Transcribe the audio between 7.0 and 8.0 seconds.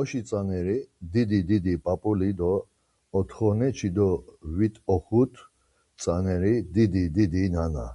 didi nana.